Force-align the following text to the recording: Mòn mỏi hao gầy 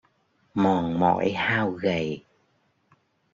Mòn 0.53 0.99
mỏi 0.99 1.31
hao 1.31 1.71
gầy 1.71 2.25